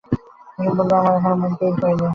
[0.55, 2.05] কুমু বললে, এখনো আমার মন তৈরি হয় নি।